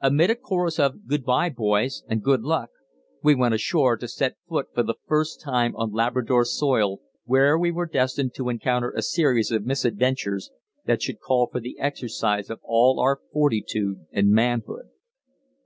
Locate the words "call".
11.20-11.50